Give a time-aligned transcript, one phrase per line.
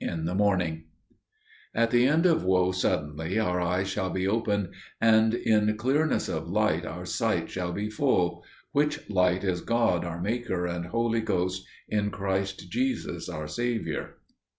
[0.00, 0.84] In the Morning
[1.74, 6.50] "At the end of woe suddenly our eyes shall be opened, and in clearness of
[6.50, 11.64] light our sight shall be full: which light is God, our Maker and Holy Ghost,
[11.88, 14.16] in Christ Jesus our Saviour."